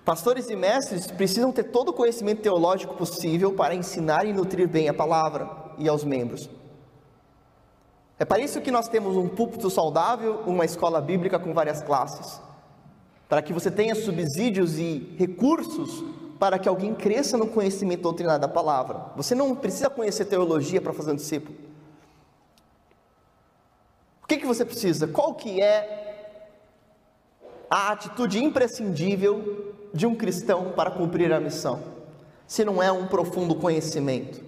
[0.05, 4.89] Pastores e mestres precisam ter todo o conhecimento teológico possível para ensinar e nutrir bem
[4.89, 6.49] a palavra e aos membros.
[8.19, 12.41] É para isso que nós temos um púlpito saudável, uma escola bíblica com várias classes
[13.35, 16.05] para que você tenha subsídios e recursos
[16.39, 19.07] para que alguém cresça no conhecimento doutrinário da palavra.
[19.17, 21.59] Você não precisa conhecer teologia para fazer um discípulo.
[24.23, 25.09] O que, que você precisa?
[25.09, 26.47] Qual que é
[27.69, 31.83] a atitude imprescindível de um cristão para cumprir a missão?
[32.47, 34.41] Se não é um profundo conhecimento.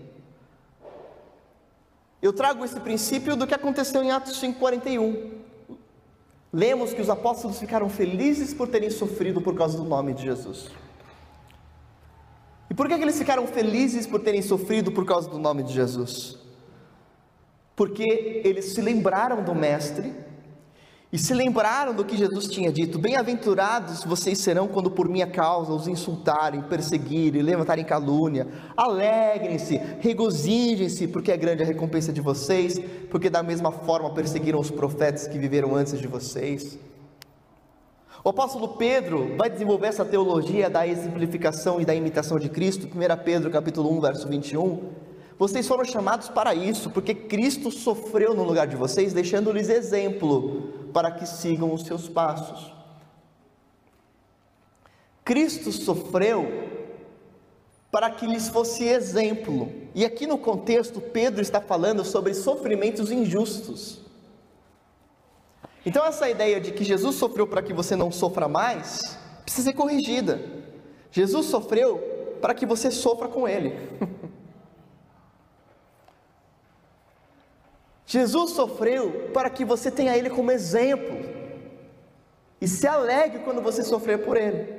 [2.23, 5.46] Eu trago esse princípio do que aconteceu em Atos 5,41
[6.53, 10.71] lemos que os apóstolos ficaram felizes por terem sofrido por causa do nome de Jesus.
[12.71, 15.73] E por que, que eles ficaram felizes por terem sofrido por causa do nome de
[15.73, 16.47] Jesus?
[17.77, 20.15] porque eles se lembraram do Mestre
[21.13, 25.73] e se lembraram do que Jesus tinha dito: Bem-aventurados vocês serão quando por minha causa
[25.73, 28.49] os insultarem, perseguirem, levantarem calúnia.
[28.77, 34.71] Alegrem-se, regozijem-se, porque é grande a recompensa de vocês, porque da mesma forma perseguiram os
[34.71, 36.79] profetas que viveram antes de vocês.
[38.25, 43.25] O apóstolo Pedro vai desenvolver essa teologia da exemplificação e da imitação de Cristo, 1
[43.25, 45.06] Pedro capítulo 1, verso 21.
[45.39, 51.11] Vocês foram chamados para isso, porque Cristo sofreu no lugar de vocês, deixando-lhes exemplo para
[51.11, 52.73] que sigam os seus passos.
[55.23, 56.47] Cristo sofreu
[57.91, 59.71] para que lhes fosse exemplo.
[59.95, 64.01] E aqui no contexto, Pedro está falando sobre sofrimentos injustos.
[65.85, 69.77] Então, essa ideia de que Jesus sofreu para que você não sofra mais, precisa ser
[69.77, 70.41] corrigida.
[71.11, 71.99] Jesus sofreu
[72.41, 73.75] para que você sofra com Ele.
[78.17, 81.19] Jesus sofreu para que você tenha Ele como exemplo
[82.59, 84.75] e se alegre quando você sofrer por Ele.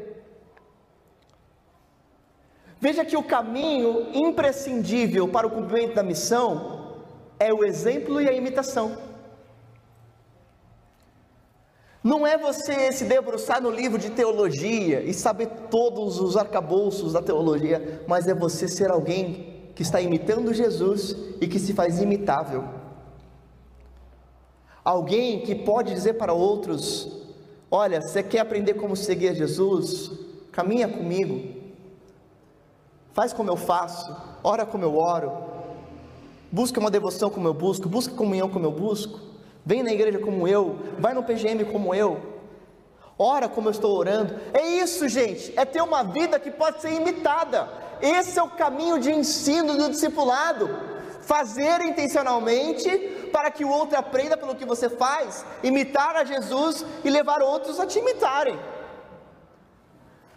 [2.80, 7.04] Veja que o caminho imprescindível para o cumprimento da missão
[7.40, 8.98] é o exemplo e a imitação.
[12.04, 17.22] Não é você se debruçar no livro de teologia e saber todos os arcabouços da
[17.22, 22.87] teologia, mas é você ser alguém que está imitando Jesus e que se faz imitável.
[24.88, 27.10] Alguém que pode dizer para outros:
[27.70, 30.10] Olha, você quer aprender como seguir Jesus?
[30.50, 31.58] Caminha comigo.
[33.12, 35.30] Faz como eu faço, ora como eu oro,
[36.50, 39.20] busca uma devoção como eu busco, busca comunhão como eu busco.
[39.66, 42.22] Vem na igreja como eu, vai no PGM como eu,
[43.20, 44.40] ora como eu estou orando.
[44.54, 47.68] É isso, gente, é ter uma vida que pode ser imitada.
[48.02, 50.70] Esse é o caminho de ensino do discipulado.
[51.28, 52.90] Fazer intencionalmente
[53.34, 57.82] para que o outro aprenda pelo que você faz, imitar a Jesus e levar outros
[57.82, 58.58] a te imitarem.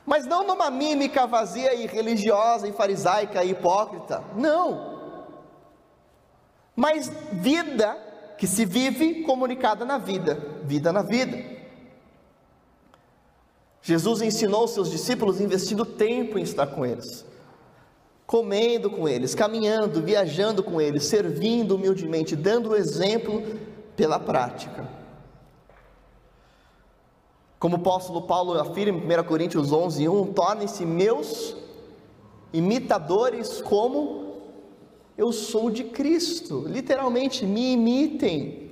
[0.05, 4.25] Mas não numa mímica vazia e religiosa e farisaica e hipócrita.
[4.35, 4.99] Não.
[6.75, 7.97] Mas vida
[8.37, 11.39] que se vive comunicada na vida, vida na vida.
[13.83, 17.25] Jesus ensinou seus discípulos investindo tempo em estar com eles,
[18.31, 23.43] comendo com eles, caminhando, viajando com eles, servindo humildemente, dando o exemplo
[23.97, 24.89] pela prática.
[27.59, 31.57] Como o apóstolo Paulo afirma em 1 Coríntios 11, 1, tornem-se meus
[32.53, 34.37] imitadores como
[35.19, 36.65] eu sou de Cristo.
[36.69, 38.71] Literalmente, me imitem.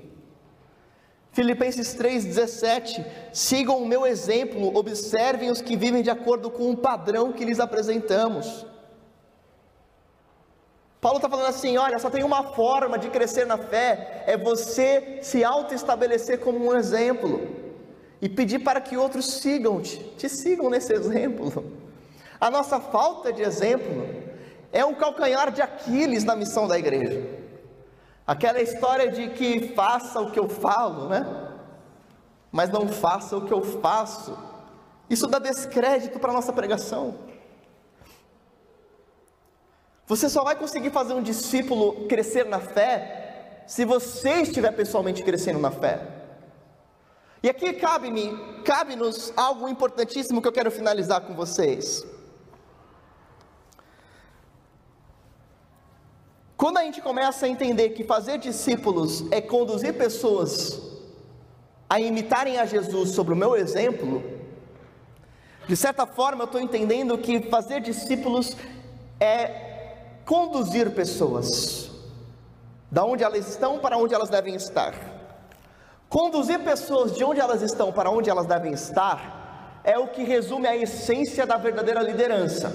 [1.33, 7.33] Filipenses 3,17: sigam o meu exemplo, observem os que vivem de acordo com o padrão
[7.33, 8.65] que lhes apresentamos.
[11.01, 15.21] Paulo está falando assim: olha, só tem uma forma de crescer na fé, é você
[15.23, 17.41] se auto-estabelecer como um exemplo
[18.21, 21.65] e pedir para que outros sigam-te, te sigam nesse exemplo.
[22.41, 24.07] A nossa falta de exemplo
[24.73, 27.27] é um calcanhar de Aquiles na missão da igreja.
[28.27, 31.27] Aquela história de que faça o que eu falo, né?
[32.53, 34.37] Mas não faça o que eu faço.
[35.09, 37.15] Isso dá descrédito para a nossa pregação.
[40.09, 45.59] Você só vai conseguir fazer um discípulo crescer na fé se você estiver pessoalmente crescendo
[45.59, 46.01] na fé.
[47.43, 52.07] E aqui cabe-me, cabe-nos algo importantíssimo que eu quero finalizar com vocês.
[56.57, 60.81] Quando a gente começa a entender que fazer discípulos é conduzir pessoas
[61.89, 64.23] a imitarem a Jesus sobre o meu exemplo,
[65.69, 68.57] de certa forma eu estou entendendo que fazer discípulos
[69.21, 69.68] é
[70.29, 71.91] conduzir pessoas
[72.91, 74.95] da onde elas estão para onde elas devem estar.
[76.07, 80.67] Conduzir pessoas de onde elas estão para onde elas devem estar é o que resume
[80.67, 82.71] a essência da verdadeira liderança.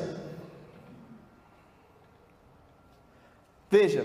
[3.69, 4.03] Veja,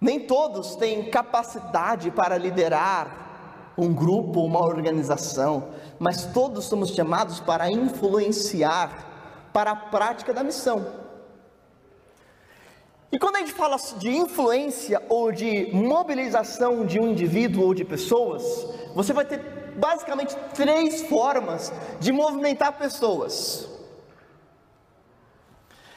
[0.00, 7.68] nem todos têm capacidade para liderar um grupo, uma organização, mas todos somos chamados para
[7.68, 11.09] influenciar para a prática da missão.
[13.12, 17.84] E quando a gente fala de influência ou de mobilização de um indivíduo ou de
[17.84, 18.42] pessoas,
[18.94, 19.40] você vai ter
[19.76, 23.68] basicamente três formas de movimentar pessoas.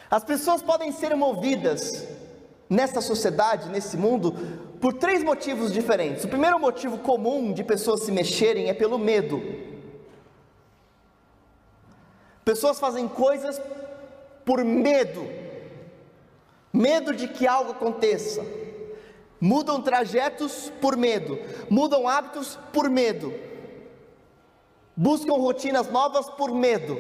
[0.10, 2.08] As pessoas podem ser movidas
[2.70, 4.32] nessa sociedade, nesse mundo,
[4.82, 6.24] por três motivos diferentes.
[6.24, 9.42] O primeiro motivo comum de pessoas se mexerem é pelo medo.
[12.44, 13.62] Pessoas fazem coisas
[14.44, 15.26] por medo,
[16.74, 18.44] medo de que algo aconteça,
[19.40, 23.32] mudam trajetos por medo, mudam hábitos por medo,
[24.96, 26.98] buscam rotinas novas por medo.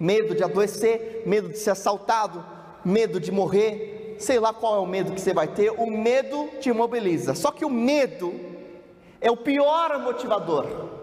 [0.00, 2.44] Medo de adoecer, medo de ser assaltado,
[2.84, 6.48] medo de morrer, sei lá qual é o medo que você vai ter, o medo
[6.60, 7.32] te imobiliza.
[7.34, 8.34] Só que o medo
[9.20, 10.93] é o pior motivador.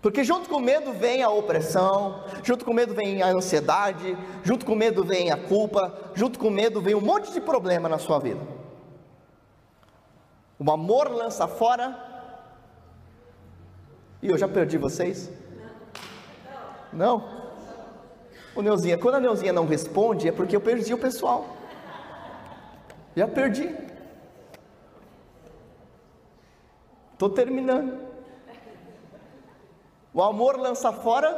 [0.00, 4.76] Porque junto com medo vem a opressão, junto com medo vem a ansiedade, junto com
[4.76, 8.40] medo vem a culpa, junto com medo vem um monte de problema na sua vida.
[10.58, 12.06] O amor lança fora.
[14.22, 15.30] E eu já perdi vocês?
[16.92, 17.38] Não?
[18.54, 21.56] O Neuzinha, quando a Neuzinha não responde, é porque eu perdi o pessoal.
[23.16, 23.74] Já perdi.
[27.12, 28.07] Estou terminando.
[30.12, 31.32] O amor lança fora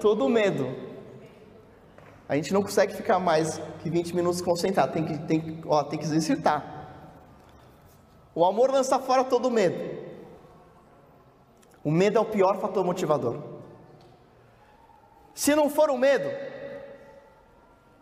[0.00, 0.74] todo medo.
[2.28, 5.98] A gente não consegue ficar mais que 20 minutos concentrado, tem que, tem, ó, tem
[5.98, 6.72] que exercitar.
[8.34, 10.02] O amor lança fora todo medo.
[11.84, 13.38] O medo é o pior fator motivador.
[15.34, 16.28] Se não for o medo,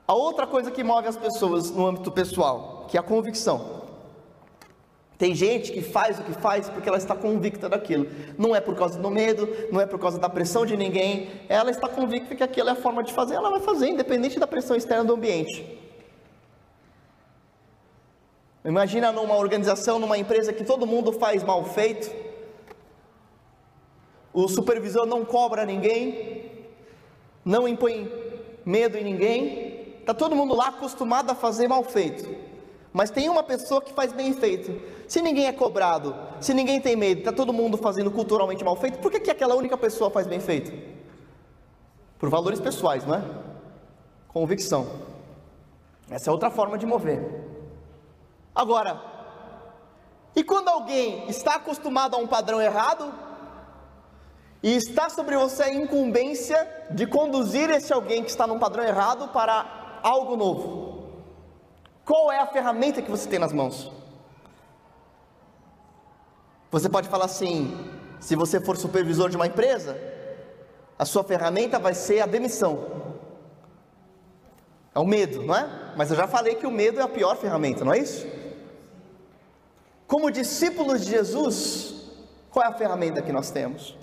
[0.07, 3.80] a outra coisa que move as pessoas no âmbito pessoal, que é a convicção.
[5.20, 8.06] Tem gente que faz o que faz porque ela está convicta daquilo.
[8.38, 11.28] Não é por causa do medo, não é por causa da pressão de ninguém.
[11.46, 14.46] Ela está convicta que aquilo é a forma de fazer, ela vai fazer, independente da
[14.46, 15.78] pressão externa do ambiente.
[18.64, 22.10] Imagina numa organização, numa empresa que todo mundo faz mal feito.
[24.32, 26.50] O supervisor não cobra ninguém,
[27.44, 28.10] não impõe
[28.64, 32.49] medo em ninguém, está todo mundo lá acostumado a fazer mal feito.
[32.93, 34.80] Mas tem uma pessoa que faz bem feito.
[35.09, 38.99] Se ninguém é cobrado, se ninguém tem medo, está todo mundo fazendo culturalmente mal feito,
[38.99, 40.72] por que, que aquela única pessoa faz bem feito?
[42.18, 43.22] Por valores pessoais, não é?
[44.28, 44.86] Convicção.
[46.11, 47.45] Essa é outra forma de mover.
[48.55, 49.01] Agora,
[50.34, 53.12] e quando alguém está acostumado a um padrão errado,
[54.62, 59.28] e está sobre você a incumbência de conduzir esse alguém que está num padrão errado
[59.28, 60.99] para algo novo.
[62.11, 63.88] Qual é a ferramenta que você tem nas mãos?
[66.68, 67.88] Você pode falar assim:
[68.18, 69.96] se você for supervisor de uma empresa,
[70.98, 72.84] a sua ferramenta vai ser a demissão.
[74.92, 75.92] É o medo, não é?
[75.96, 78.26] Mas eu já falei que o medo é a pior ferramenta, não é isso?
[80.08, 82.11] Como discípulos de Jesus,
[82.50, 83.96] qual é a ferramenta que nós temos?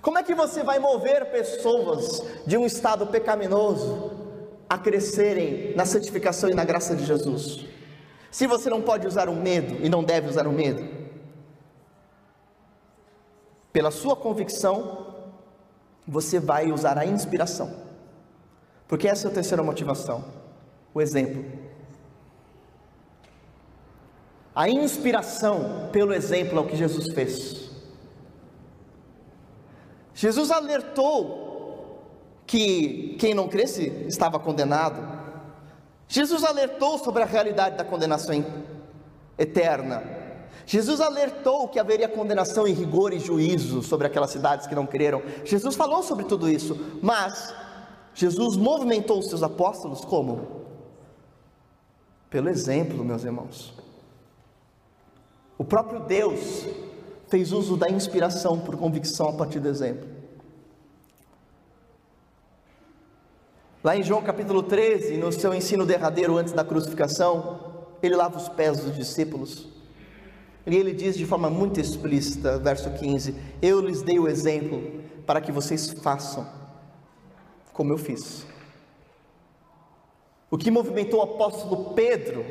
[0.00, 4.21] Como é que você vai mover pessoas de um estado pecaminoso
[4.72, 7.66] a crescerem na santificação e na graça de Jesus?
[8.30, 10.82] Se você não pode usar o medo e não deve usar o medo,
[13.70, 15.14] pela sua convicção,
[16.08, 17.70] você vai usar a inspiração,
[18.88, 20.24] porque essa é a terceira motivação,
[20.94, 21.44] o exemplo.
[24.54, 27.70] A inspiração pelo exemplo é o que Jesus fez.
[30.14, 31.51] Jesus alertou
[32.52, 35.02] que quem não cresce estava condenado.
[36.06, 38.44] Jesus alertou sobre a realidade da condenação
[39.38, 40.02] eterna.
[40.66, 45.22] Jesus alertou que haveria condenação em rigor e juízo sobre aquelas cidades que não creram.
[45.46, 47.54] Jesus falou sobre tudo isso, mas
[48.12, 50.66] Jesus movimentou os seus apóstolos como?
[52.28, 53.72] Pelo exemplo, meus irmãos.
[55.56, 56.66] O próprio Deus
[57.28, 60.11] fez uso da inspiração por convicção a partir do exemplo.
[63.84, 68.48] Lá em João capítulo 13, no seu ensino derradeiro antes da crucificação, ele lava os
[68.48, 69.66] pés dos discípulos.
[70.64, 75.40] E ele diz de forma muito explícita, verso 15: Eu lhes dei o exemplo para
[75.40, 76.46] que vocês façam
[77.72, 78.46] como eu fiz.
[80.48, 82.44] O que movimentou o apóstolo Pedro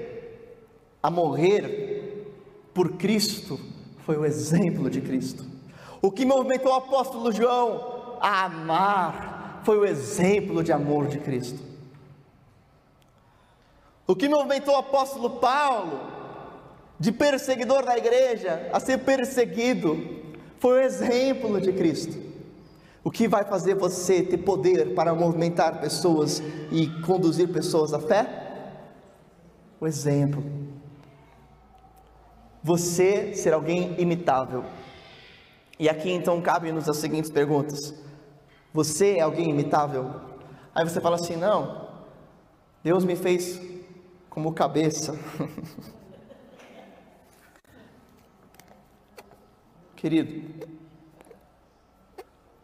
[1.02, 2.26] a morrer
[2.74, 3.58] por Cristo
[4.00, 5.46] foi o exemplo de Cristo.
[6.02, 11.62] O que movimentou o apóstolo João a amar foi o exemplo de amor de Cristo.
[14.07, 15.99] O que movimentou o apóstolo Paulo
[16.99, 20.22] de perseguidor da igreja a ser perseguido
[20.59, 22.18] foi o exemplo de Cristo.
[23.03, 26.41] O que vai fazer você ter poder para movimentar pessoas
[26.72, 28.28] e conduzir pessoas à fé?
[29.80, 30.62] O exemplo
[32.64, 34.64] você ser alguém imitável.
[35.80, 37.93] E aqui então cabe-nos as seguintes perguntas:
[38.74, 40.22] Você é alguém imitável?
[40.74, 41.89] Aí você fala assim: Não,
[42.84, 43.61] Deus me fez
[44.30, 45.17] como cabeça.
[49.95, 50.67] Querido,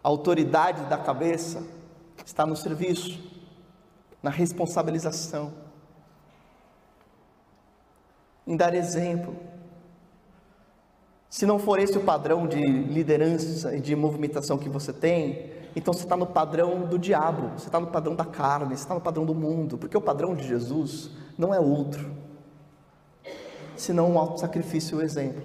[0.03, 1.63] a autoridade da cabeça
[2.25, 3.19] está no serviço,
[4.23, 5.67] na responsabilização
[8.47, 9.35] em dar exemplo.
[11.29, 15.93] Se não for esse o padrão de liderança e de movimentação que você tem, então
[15.93, 18.99] você está no padrão do diabo, você está no padrão da carne, você está no
[18.99, 22.11] padrão do mundo, porque o padrão de Jesus não é outro,
[23.75, 25.43] senão um auto-sacrifício e o exemplo.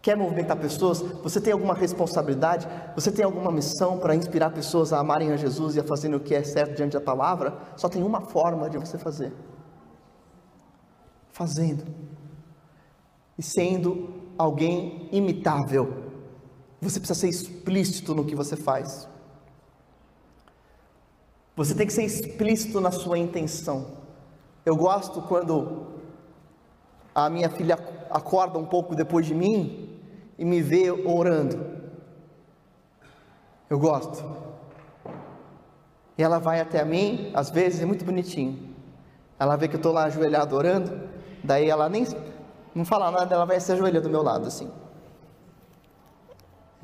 [0.00, 1.02] Quer movimentar pessoas?
[1.02, 2.66] Você tem alguma responsabilidade?
[2.94, 6.20] Você tem alguma missão para inspirar pessoas a amarem a Jesus e a fazerem o
[6.20, 7.58] que é certo diante da palavra?
[7.76, 9.30] Só tem uma forma de você fazer:
[11.32, 11.84] fazendo
[13.36, 14.08] e sendo
[14.38, 16.03] alguém imitável.
[16.84, 19.08] Você precisa ser explícito no que você faz.
[21.56, 23.86] Você tem que ser explícito na sua intenção.
[24.66, 25.86] Eu gosto quando
[27.14, 27.78] a minha filha
[28.10, 29.98] acorda um pouco depois de mim
[30.38, 31.64] e me vê orando.
[33.70, 34.22] Eu gosto.
[36.18, 38.74] E ela vai até mim, às vezes é muito bonitinho.
[39.38, 41.08] Ela vê que eu estou lá ajoelhado orando,
[41.42, 42.06] daí ela nem
[42.74, 44.70] não fala nada, ela vai se ajoelhar do meu lado assim.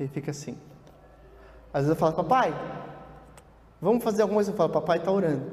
[0.01, 0.57] E fica assim.
[1.71, 2.53] Às vezes eu falo, papai,
[3.79, 4.51] vamos fazer alguma coisa.
[4.51, 5.51] Eu falo, papai está orando.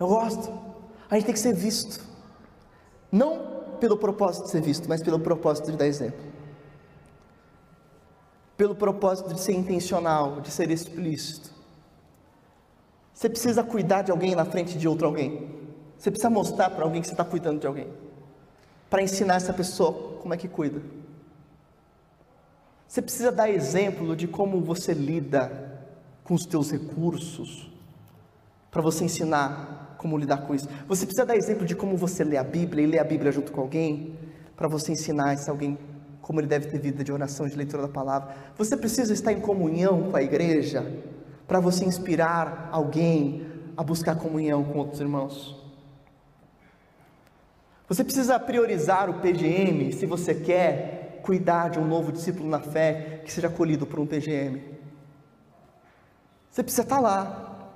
[0.00, 0.50] Eu gosto.
[1.10, 2.02] A gente tem que ser visto.
[3.12, 6.18] Não pelo propósito de ser visto, mas pelo propósito de dar exemplo.
[8.56, 11.50] Pelo propósito de ser intencional, de ser explícito.
[13.12, 15.70] Você precisa cuidar de alguém na frente de outro alguém.
[15.98, 17.88] Você precisa mostrar para alguém que você está cuidando de alguém
[18.88, 20.80] para ensinar essa pessoa como é que cuida.
[22.88, 25.78] Você precisa dar exemplo de como você lida
[26.24, 27.70] com os teus recursos,
[28.70, 30.66] para você ensinar como lidar com isso.
[30.86, 33.52] Você precisa dar exemplo de como você lê a Bíblia e lê a Bíblia junto
[33.52, 34.16] com alguém,
[34.56, 35.78] para você ensinar esse alguém
[36.22, 38.34] como ele deve ter vida de oração, de leitura da palavra.
[38.56, 40.90] Você precisa estar em comunhão com a igreja,
[41.46, 45.56] para você inspirar alguém a buscar comunhão com outros irmãos.
[47.86, 53.22] Você precisa priorizar o PGM se você quer cuidar de um novo discípulo na fé
[53.24, 54.78] que seja acolhido por um PGM.
[56.50, 57.70] Você precisa estar lá.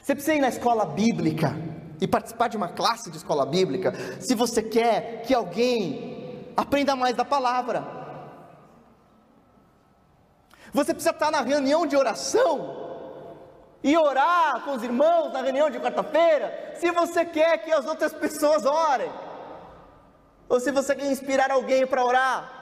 [0.00, 1.54] Você precisa ir na escola bíblica
[2.00, 7.14] e participar de uma classe de escola bíblica se você quer que alguém aprenda mais
[7.16, 7.84] da palavra.
[10.72, 12.86] Você precisa estar na reunião de oração
[13.82, 18.12] e orar com os irmãos na reunião de quarta-feira, se você quer que as outras
[18.12, 19.10] pessoas orem
[20.48, 22.57] ou se você quer inspirar alguém para orar.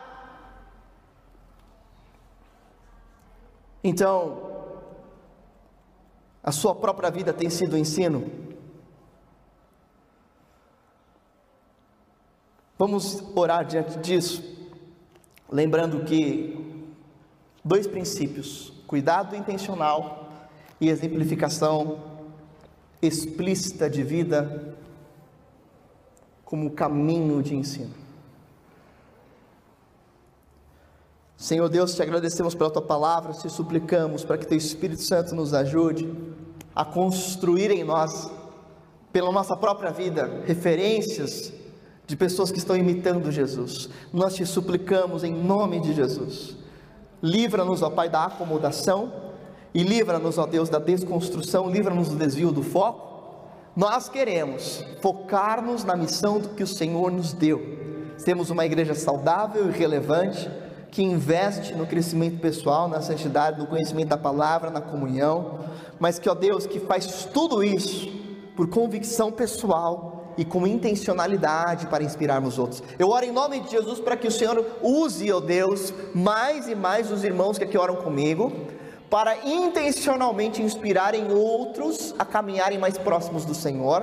[3.89, 4.43] Então,
[6.43, 8.29] a sua própria vida tem sido o ensino.
[12.77, 14.43] Vamos orar diante disso,
[15.49, 16.85] lembrando que
[17.65, 20.33] dois princípios: cuidado intencional
[20.81, 22.01] e exemplificação
[23.01, 24.77] explícita de vida
[26.45, 28.06] como caminho de ensino.
[31.37, 35.53] Senhor Deus, te agradecemos pela tua palavra, te suplicamos para que teu Espírito Santo nos
[35.53, 36.13] ajude
[36.75, 38.31] a construir em nós,
[39.13, 41.53] pela nossa própria vida, referências
[42.07, 43.89] de pessoas que estão imitando Jesus.
[44.13, 46.57] Nós te suplicamos em nome de Jesus.
[47.23, 49.13] Livra-nos, ó Pai, da acomodação
[49.75, 53.07] e livra-nos, ó Deus, da desconstrução, livra-nos do desvio do foco
[53.77, 58.15] nós queremos focar-nos na missão que o Senhor nos deu.
[58.25, 60.51] Temos uma igreja saudável e relevante
[60.97, 65.59] que investe no crescimento pessoal, na santidade, no conhecimento da palavra, na comunhão,
[66.01, 68.09] mas que, ó Deus, que faz tudo isso
[68.57, 72.83] por convicção pessoal e com intencionalidade para inspirarmos outros.
[72.99, 76.75] Eu oro em nome de Jesus para que o Senhor use, ó Deus, mais e
[76.75, 78.51] mais os irmãos que aqui oram comigo,
[79.11, 84.03] para intencionalmente inspirarem outros a caminharem mais próximos do Senhor,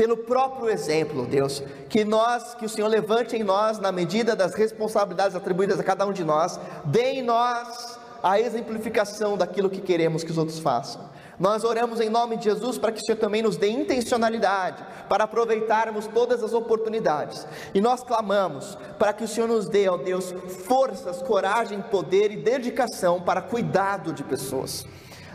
[0.00, 4.54] pelo próprio exemplo, Deus, que nós, que o Senhor levante em nós na medida das
[4.54, 10.24] responsabilidades atribuídas a cada um de nós, dê em nós a exemplificação daquilo que queremos
[10.24, 11.02] que os outros façam.
[11.38, 15.24] Nós oramos em nome de Jesus para que o Senhor também nos dê intencionalidade para
[15.24, 17.46] aproveitarmos todas as oportunidades.
[17.74, 20.32] E nós clamamos para que o Senhor nos dê, ó Deus,
[20.66, 24.86] forças, coragem, poder e dedicação para cuidado de pessoas.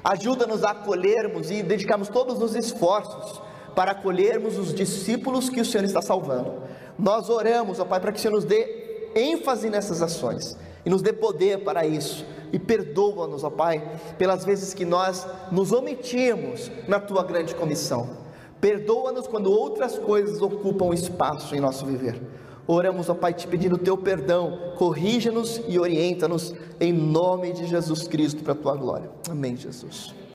[0.04, 3.46] Ajuda-nos a acolhermos e dedicarmos todos os esforços
[3.76, 6.54] para acolhermos os discípulos que o Senhor está salvando.
[6.98, 11.02] Nós oramos, ó Pai, para que o Senhor nos dê ênfase nessas ações e nos
[11.02, 17.02] dê poder para isso e perdoa-nos, ó Pai, pelas vezes que nós nos omitimos na
[17.02, 18.10] tua grande comissão.
[18.62, 22.22] Perdoa-nos quando outras coisas ocupam espaço em nosso viver.
[22.66, 28.08] Oramos, ó Pai, te pedindo o teu perdão, corrija-nos e orienta-nos em nome de Jesus
[28.08, 29.10] Cristo para a tua glória.
[29.30, 30.16] Amém, Jesus.